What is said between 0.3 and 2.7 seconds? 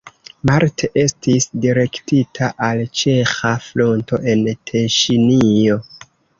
Marte estis direktita